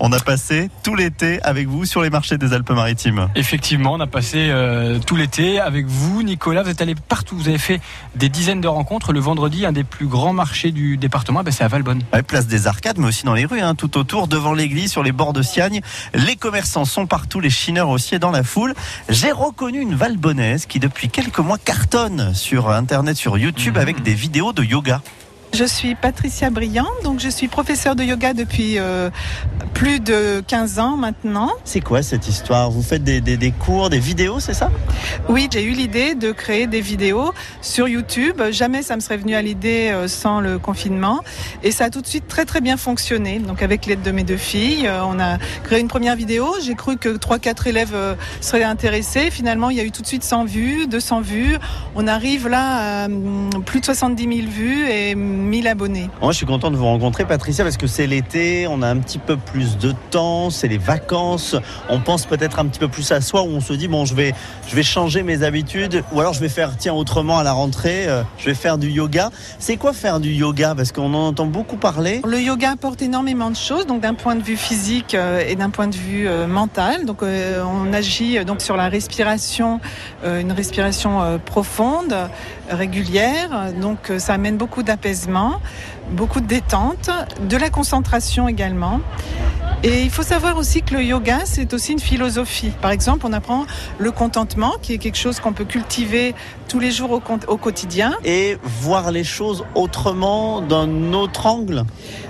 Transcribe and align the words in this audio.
On 0.00 0.12
a 0.12 0.20
passé 0.20 0.70
tout 0.84 0.94
l'été 0.94 1.42
avec 1.42 1.66
vous 1.66 1.84
sur 1.84 2.02
les 2.02 2.08
marchés 2.08 2.38
des 2.38 2.52
Alpes-Maritimes. 2.52 3.30
Effectivement, 3.34 3.94
on 3.94 3.98
a 4.00 4.06
passé 4.06 4.46
euh, 4.48 5.00
tout 5.04 5.16
l'été 5.16 5.58
avec 5.58 5.86
vous, 5.86 6.22
Nicolas. 6.22 6.62
Vous 6.62 6.70
êtes 6.70 6.80
allé 6.80 6.94
partout. 6.94 7.36
Vous 7.36 7.48
avez 7.48 7.58
fait 7.58 7.80
des 8.14 8.28
dizaines 8.28 8.60
de 8.60 8.68
rencontres. 8.68 9.12
Le 9.12 9.18
vendredi, 9.18 9.66
un 9.66 9.72
des 9.72 9.82
plus 9.82 10.06
grands 10.06 10.32
marchés 10.32 10.70
du 10.70 10.98
département, 10.98 11.42
ben, 11.42 11.50
c'est 11.50 11.64
à 11.64 11.68
Valbonne. 11.68 12.04
Ouais, 12.12 12.22
place 12.22 12.46
des 12.46 12.68
Arcades, 12.68 12.98
mais 12.98 13.08
aussi 13.08 13.24
dans 13.24 13.34
les 13.34 13.44
rues, 13.44 13.60
hein, 13.60 13.74
tout 13.74 13.98
autour, 13.98 14.28
devant 14.28 14.52
l'église, 14.52 14.92
sur 14.92 15.02
les 15.02 15.10
bords 15.10 15.32
de 15.32 15.42
Siagne. 15.42 15.80
Les 16.14 16.36
commerçants 16.36 16.84
sont 16.84 17.08
partout, 17.08 17.40
les 17.40 17.50
chineurs 17.50 17.88
aussi 17.88 18.14
et 18.14 18.20
dans 18.20 18.30
la 18.30 18.44
foule. 18.44 18.74
J'ai 19.08 19.32
reconnu 19.32 19.80
une 19.80 19.96
Valbonnaise 19.96 20.66
qui, 20.66 20.78
depuis 20.78 21.08
quelques 21.08 21.40
mois, 21.40 21.58
cartonne 21.58 22.34
sur 22.34 22.70
Internet, 22.70 23.16
sur 23.16 23.36
YouTube, 23.36 23.74
Mhm. 23.74 23.82
avec 23.82 24.02
des 24.04 24.14
vidéos 24.14 24.52
de 24.52 24.62
yoga. 24.62 25.02
Je 25.54 25.64
suis 25.64 25.94
Patricia 25.94 26.50
Briand, 26.50 26.86
donc 27.04 27.20
je 27.20 27.30
suis 27.30 27.48
professeure 27.48 27.96
de 27.96 28.04
yoga 28.04 28.34
depuis 28.34 28.74
euh, 28.78 29.08
plus 29.68 30.00
de 30.00 30.42
15 30.46 30.78
ans 30.78 30.96
maintenant. 30.96 31.50
C'est 31.64 31.80
quoi 31.80 32.02
cette 32.02 32.28
histoire? 32.28 32.70
Vous 32.70 32.82
faites 32.82 33.04
des, 33.04 33.20
des- 33.20 33.36
des 33.36 33.50
cours, 33.52 33.90
des 33.90 33.98
vidéos, 33.98 34.40
c'est 34.40 34.54
ça? 34.54 34.70
Oui, 35.28 35.48
j'ai 35.52 35.62
eu 35.62 35.72
l'idée 35.72 36.14
de 36.14 36.32
créer 36.32 36.66
des 36.66 36.80
vidéos 36.80 37.32
sur 37.62 37.88
YouTube. 37.88 38.40
Jamais 38.50 38.82
ça 38.82 38.96
me 38.96 39.00
serait 39.00 39.16
venu 39.18 39.34
à 39.34 39.42
l'idée 39.42 39.90
euh, 39.92 40.08
sans 40.08 40.40
le 40.40 40.58
confinement. 40.58 41.20
Et 41.62 41.70
ça 41.70 41.84
a 41.84 41.90
tout 41.90 42.00
de 42.00 42.06
suite 42.06 42.26
très 42.28 42.44
très 42.44 42.60
bien 42.60 42.76
fonctionné. 42.76 43.38
Donc 43.38 43.62
avec 43.62 43.86
l'aide 43.86 44.02
de 44.02 44.10
mes 44.10 44.24
deux 44.24 44.36
filles, 44.36 44.86
euh, 44.86 45.02
on 45.04 45.18
a 45.20 45.38
créé 45.64 45.80
une 45.80 45.88
première 45.88 46.16
vidéo. 46.16 46.54
J'ai 46.62 46.74
cru 46.74 46.96
que 46.96 47.10
3-4 47.16 47.68
élèves 47.68 47.92
euh, 47.94 48.14
seraient 48.40 48.62
intéressés. 48.64 49.30
Finalement, 49.30 49.70
il 49.70 49.76
y 49.76 49.80
a 49.80 49.84
eu 49.84 49.90
tout 49.90 50.02
de 50.02 50.06
suite 50.06 50.24
100 50.24 50.44
vues, 50.44 50.86
200 50.86 51.20
vues. 51.20 51.56
On 51.94 52.06
arrive 52.06 52.48
là 52.48 53.04
à 53.04 53.06
hum, 53.06 53.50
plus 53.66 53.80
de 53.80 53.84
70 53.86 54.22
000 54.22 54.48
vues 54.50 54.88
et 54.88 55.14
1000 55.14 55.66
abonnés. 55.68 56.08
Moi, 56.22 56.32
je 56.32 56.36
suis 56.38 56.46
content 56.46 56.70
de 56.70 56.76
vous 56.76 56.84
rencontrer, 56.84 57.24
Patricia, 57.24 57.64
parce 57.64 57.76
que 57.76 57.86
c'est 57.86 58.06
l'été, 58.06 58.66
on 58.68 58.82
a 58.82 58.88
un 58.88 58.96
petit 58.98 59.18
peu 59.18 59.36
plus 59.36 59.57
de 59.58 59.92
temps, 60.10 60.50
c'est 60.50 60.68
les 60.68 60.78
vacances, 60.78 61.56
on 61.88 62.00
pense 62.00 62.26
peut-être 62.26 62.58
un 62.58 62.66
petit 62.66 62.78
peu 62.78 62.88
plus 62.88 63.10
à 63.12 63.20
soi, 63.20 63.42
où 63.42 63.48
on 63.48 63.60
se 63.60 63.72
dit, 63.72 63.88
bon, 63.88 64.04
je 64.04 64.14
vais, 64.14 64.34
je 64.68 64.76
vais 64.76 64.82
changer 64.82 65.22
mes 65.22 65.42
habitudes, 65.42 66.04
ou 66.12 66.20
alors 66.20 66.32
je 66.32 66.40
vais 66.40 66.48
faire, 66.48 66.76
tiens, 66.76 66.94
autrement 66.94 67.38
à 67.38 67.42
la 67.42 67.52
rentrée, 67.52 68.06
euh, 68.06 68.22
je 68.38 68.46
vais 68.46 68.54
faire 68.54 68.78
du 68.78 68.90
yoga. 68.90 69.30
C'est 69.58 69.76
quoi 69.76 69.92
faire 69.92 70.20
du 70.20 70.30
yoga? 70.30 70.74
Parce 70.76 70.92
qu'on 70.92 71.12
en 71.14 71.28
entend 71.28 71.46
beaucoup 71.46 71.76
parler. 71.76 72.22
Le 72.26 72.40
yoga 72.40 72.72
apporte 72.72 73.02
énormément 73.02 73.50
de 73.50 73.56
choses, 73.56 73.86
donc 73.86 74.00
d'un 74.00 74.14
point 74.14 74.36
de 74.36 74.42
vue 74.42 74.56
physique 74.56 75.14
euh, 75.14 75.42
et 75.46 75.56
d'un 75.56 75.70
point 75.70 75.88
de 75.88 75.96
vue 75.96 76.28
euh, 76.28 76.46
mental. 76.46 77.04
Donc 77.04 77.22
on 77.22 77.92
agit 77.92 78.44
donc 78.44 78.60
sur 78.60 78.76
la 78.76 78.88
respiration, 78.88 79.80
une 80.24 80.52
respiration 80.52 81.40
profonde, 81.44 82.14
régulière. 82.70 83.72
Donc 83.80 84.12
ça 84.18 84.34
amène 84.34 84.56
beaucoup 84.56 84.82
d'apaisement, 84.82 85.60
beaucoup 86.10 86.40
de 86.40 86.46
détente, 86.46 87.10
de 87.48 87.56
la 87.56 87.70
concentration 87.70 88.48
également. 88.48 89.00
Et 89.84 90.02
il 90.02 90.10
faut 90.10 90.24
savoir 90.24 90.56
aussi 90.56 90.82
que 90.82 90.94
le 90.94 91.04
yoga, 91.04 91.38
c'est 91.44 91.72
aussi 91.72 91.92
une 91.92 92.00
philosophie. 92.00 92.72
Par 92.82 92.90
exemple, 92.90 93.24
on 93.28 93.32
apprend 93.32 93.64
le 93.98 94.10
contentement, 94.10 94.74
qui 94.82 94.92
est 94.92 94.98
quelque 94.98 95.16
chose 95.16 95.38
qu'on 95.38 95.52
peut 95.52 95.64
cultiver 95.64 96.34
tous 96.66 96.80
les 96.80 96.90
jours 96.90 97.12
au, 97.12 97.56
quotidien. 97.56 98.14
Et 98.24 98.56
voir 98.64 99.12
les 99.12 99.22
choses 99.22 99.64
autrement, 99.76 100.60
d'un 100.62 101.12
autre 101.12 101.46
angle. 101.46 101.84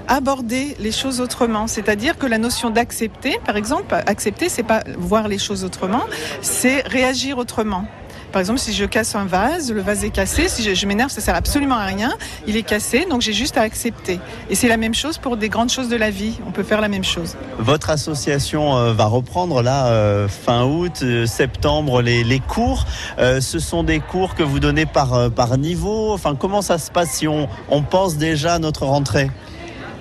aborder 0.09 0.77
les 0.79 0.93
choses 0.93 1.23
autrement. 1.23 1.67
C'est-à-dire 1.67 2.19
que 2.19 2.27
la 2.27 2.37
notion 2.37 2.69
d'accepter, 2.69 3.39
par 3.47 3.57
exemple, 3.57 3.95
accepter, 3.95 4.51
c'est 4.51 4.63
pas 4.63 4.85
voir 4.99 5.27
les 5.27 5.39
choses 5.39 5.65
autrement, 5.65 6.05
c'est 6.43 6.87
réagir 6.87 7.39
autrement. 7.39 7.85
Par 8.33 8.41
exemple, 8.41 8.59
si 8.59 8.73
je 8.73 8.85
casse 8.85 9.15
un 9.15 9.25
vase, 9.25 9.73
le 9.73 9.81
vase 9.81 10.05
est 10.05 10.11
cassé, 10.11 10.49
si 10.49 10.75
je, 10.75 10.87
m'énerve, 10.87 11.11
ça 11.11 11.21
sert 11.21 11.35
absolument 11.35 11.77
à 11.77 11.85
rien, 11.85 12.13
il 12.47 12.57
est 12.57 12.63
cassé, 12.63 13.07
donc 13.09 13.23
j'ai 13.23 13.33
juste 13.33 13.57
à 13.57 13.63
accepter. 13.63 14.21
Et 14.51 14.55
c'est 14.55 14.69
la 14.69 14.77
même 14.77 14.95
chose 14.95 15.19
pour 15.19 15.37
des 15.37 15.49
grandes 15.49 15.71
choses 15.71 15.89
de 15.89 15.97
la 15.97 16.11
vie, 16.11 16.39
on 16.47 16.51
peut 16.51 16.63
faire 16.63 16.81
la 16.81 16.89
même 16.89 17.05
chose. 17.05 17.37
Votre 17.59 17.91
association 17.91 18.77
euh, 18.77 18.93
va 18.93 19.07
reprendre 19.07 19.63
là 19.63 19.87
euh, 19.87 20.29
fin 20.29 20.65
août, 20.65 21.01
euh, 21.03 21.27
septembre 21.27 22.03
les, 22.03 22.41
cours. 22.47 22.85
Ce 23.19 23.59
sont 23.59 23.83
des 23.83 24.01
cours 24.01 24.35
que 24.35 24.43
vous 24.43 24.61
donnez 24.61 24.87
par, 24.87 25.31
par 25.31 25.59
niveau. 25.59 26.13
Enfin, 26.13 26.37
comment 26.37 26.63
ça 26.63 26.79
se 26.79 26.91
passe 26.91 27.11
si 27.11 27.27
on, 27.27 27.49
on 27.69 27.83
pense 27.83 28.17
déjà 28.17 28.55
à 28.55 28.59
notre 28.59 28.85
rentrée? 28.85 29.31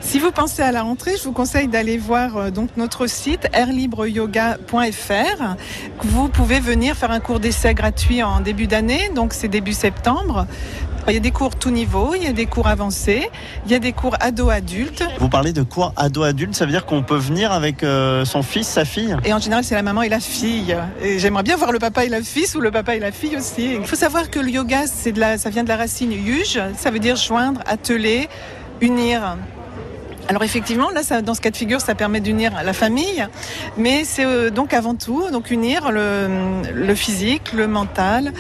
Si 0.08 0.20
vous 0.20 0.32
pensez 0.32 0.62
à 0.62 0.72
la 0.72 0.84
rentrée, 0.84 1.18
je 1.18 1.24
vous 1.26 1.34
conseille 1.34 1.68
d'aller 1.68 1.98
voir 1.98 2.38
euh, 2.38 2.50
donc 2.50 2.70
notre 2.78 3.08
site 3.08 3.50
airlibreyoga.fr. 3.52 5.56
Vous 6.02 6.30
pouvez 6.30 6.62
venir 6.62 6.96
faire 6.96 7.12
un 7.12 7.20
cours 7.20 7.42
d'essai 7.42 7.74
gratuit 7.74 8.24
en 8.24 8.40
début 8.40 8.68
d'année, 8.68 9.12
donc 9.14 9.34
c'est 9.34 9.50
début 9.50 9.74
septembre. 9.74 10.48
Il 11.10 11.14
y 11.14 11.18
a 11.18 11.20
des 11.20 11.32
cours 11.32 11.58
tout 11.58 11.72
niveau, 11.72 12.16
il 12.16 12.24
y 12.24 12.28
a 12.28 12.32
des 12.32 12.46
cours 12.46 12.68
avancés, 12.68 13.30
il 13.66 13.72
y 13.74 13.76
a 13.76 13.80
des 13.80 13.92
cours 13.92 14.16
ado-adultes. 14.22 15.04
Vous 15.20 15.28
parlez 15.28 15.52
de 15.52 15.64
cours 15.64 15.92
ado-adulte, 15.98 16.56
ça 16.56 16.64
veut 16.64 16.72
dire 16.72 16.86
qu'on 16.86 17.04
peut 17.04 17.18
venir 17.18 17.52
avec 17.52 17.84
euh, 17.84 18.24
son 18.24 18.44
fils, 18.44 18.70
sa 18.70 18.86
fille? 18.86 19.14
Et 19.26 19.34
en 19.34 19.40
général, 19.40 19.66
c'est 19.66 19.76
la 19.76 19.84
maman 19.84 20.04
et 20.04 20.10
la 20.10 20.22
fille. 20.22 20.74
Et 21.02 21.20
j'aimerais 21.20 21.44
bien 21.44 21.58
voir 21.58 21.74
le 21.74 21.80
papa 21.80 22.06
et 22.06 22.10
la 22.10 22.22
fils 22.22 22.56
ou 22.56 22.62
le 22.62 22.72
papa 22.72 22.96
et 22.96 23.00
la 23.00 23.12
fille 23.12 23.36
aussi. 23.36 23.74
Il 23.74 23.86
faut 23.86 23.98
savoir 23.98 24.30
que 24.30 24.40
le 24.40 24.52
yoga, 24.52 24.88
c'est 24.88 25.12
de 25.12 25.20
la, 25.20 25.38
ça 25.38 25.50
vient 25.50 25.66
de 25.66 25.70
la 25.70 25.76
racine 25.76 26.14
yuj. 26.14 26.62
Ça 26.78 26.92
veut 26.92 27.00
dire 27.00 27.18
joindre, 27.18 27.60
atteler, 27.68 28.30
unir. 28.80 29.36
Alors 30.30 30.44
effectivement, 30.44 30.90
là, 30.90 31.04
ça, 31.04 31.22
dans 31.22 31.34
ce 31.34 31.42
cas 31.42 31.52
de 31.52 31.56
figure, 31.56 31.80
ça 31.80 31.96
permet 31.96 32.20
d'unir 32.20 32.52
la 32.62 32.74
famille, 32.74 33.26
mais 33.78 34.04
c'est 34.04 34.26
euh, 34.26 34.50
donc 34.50 34.74
avant 34.74 34.94
tout 34.94 35.32
donc 35.32 35.52
unir 35.52 35.92
le, 35.92 36.28
le 36.74 36.96
physique, 36.96 37.54
le 37.54 37.68
mental 37.68 38.34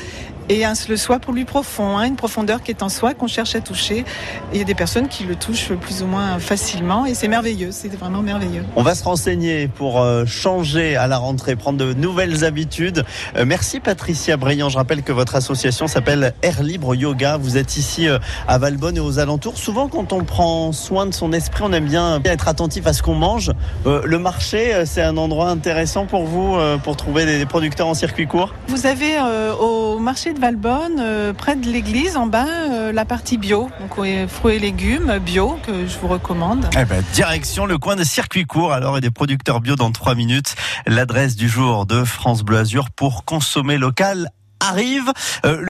et 0.49 0.65
un, 0.65 0.73
le 0.89 0.97
soi 0.97 1.19
pour 1.19 1.33
lui 1.33 1.45
profond, 1.45 1.97
hein, 1.97 2.03
une 2.03 2.15
profondeur 2.15 2.61
qui 2.61 2.71
est 2.71 2.83
en 2.83 2.89
soi 2.89 3.13
qu'on 3.13 3.27
cherche 3.27 3.55
à 3.55 3.61
toucher. 3.61 4.05
Il 4.53 4.59
y 4.59 4.61
a 4.61 4.65
des 4.65 4.75
personnes 4.75 5.07
qui 5.07 5.23
le 5.23 5.35
touchent 5.35 5.73
plus 5.73 6.03
ou 6.03 6.07
moins 6.07 6.39
facilement 6.39 7.05
et 7.05 7.13
c'est 7.13 7.27
merveilleux, 7.27 7.69
c'est 7.71 7.93
vraiment 7.93 8.21
merveilleux. 8.21 8.63
On 8.75 8.83
va 8.83 8.95
se 8.95 9.03
renseigner 9.03 9.67
pour 9.67 10.01
euh, 10.01 10.25
changer 10.25 10.95
à 10.95 11.07
la 11.07 11.17
rentrée, 11.17 11.55
prendre 11.55 11.77
de 11.77 11.93
nouvelles 11.93 12.45
habitudes. 12.45 13.03
Euh, 13.35 13.45
merci 13.45 13.79
Patricia 13.79 14.37
Briand. 14.37 14.69
Je 14.69 14.77
rappelle 14.77 15.03
que 15.03 15.11
votre 15.11 15.35
association 15.35 15.87
s'appelle 15.87 16.33
Air 16.41 16.63
Libre 16.63 16.95
Yoga. 16.95 17.37
Vous 17.37 17.57
êtes 17.57 17.77
ici 17.77 18.07
euh, 18.07 18.19
à 18.47 18.57
Valbonne 18.57 18.97
et 18.97 19.01
aux 19.01 19.19
alentours. 19.19 19.57
Souvent, 19.57 19.87
quand 19.87 20.13
on 20.13 20.23
prend 20.23 20.71
soin 20.71 21.05
de 21.05 21.13
son 21.13 21.33
esprit, 21.33 21.63
on 21.65 21.73
aime 21.73 21.85
bien, 21.85 22.21
être 22.23 22.47
attentif 22.47 22.87
à 22.87 22.93
ce 22.93 23.01
qu'on 23.01 23.15
mange. 23.15 23.51
Euh, 23.85 24.01
le 24.05 24.19
marché, 24.19 24.83
c'est 24.85 25.01
un 25.01 25.17
endroit 25.17 25.49
intéressant 25.49 26.05
pour 26.05 26.25
vous, 26.25 26.55
euh, 26.55 26.77
pour 26.77 26.95
trouver 26.97 27.25
des 27.25 27.45
producteurs 27.45 27.87
en 27.87 27.93
circuit 27.93 28.27
court? 28.27 28.53
Vous 28.67 28.85
avez 28.85 29.17
au 29.59 29.99
marché 29.99 30.33
de 30.37 30.41
Valbonne, 30.41 30.99
euh, 30.99 31.33
près 31.33 31.55
de 31.55 31.67
l'église, 31.67 32.15
en 32.15 32.27
bas, 32.27 32.45
euh, 32.47 32.91
la 32.91 33.05
partie 33.05 33.37
bio, 33.37 33.69
donc 33.79 33.97
euh, 33.97 34.27
fruits 34.27 34.55
et 34.55 34.59
légumes 34.59 35.19
bio 35.19 35.57
que 35.65 35.87
je 35.87 35.97
vous 35.97 36.07
recommande. 36.07 36.69
Eh 36.79 36.85
ben, 36.85 37.03
direction 37.13 37.65
le 37.65 37.77
coin 37.77 37.95
de 37.95 38.03
circuit 38.03 38.45
court 38.45 38.71
alors 38.71 38.97
et 38.97 39.01
des 39.01 39.09
producteurs 39.09 39.61
bio 39.61 39.75
dans 39.75 39.91
trois 39.91 40.15
minutes. 40.15 40.55
L'adresse 40.85 41.35
du 41.35 41.49
jour 41.49 41.85
de 41.85 42.03
France 42.03 42.43
Bleu 42.43 42.57
Azur 42.57 42.91
pour 42.91 43.25
consommer 43.25 43.77
local 43.77 44.29
arrive. 44.59 45.11